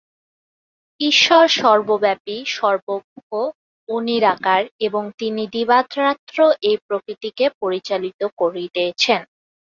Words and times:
ঈশ্বর 0.99 1.45
সর্বব্যাপী, 1.57 2.37
সর্বজ্ঞ 2.51 3.29
ও 3.89 3.95
নিরাকার 4.07 4.63
এবং 4.79 5.03
তিনি 5.19 5.43
দিবারাত্র 5.47 6.37
এই 6.61 6.77
প্রকৃতিকে 6.87 7.45
পরিচালিত 7.61 8.21
করিতেছেন। 8.39 9.21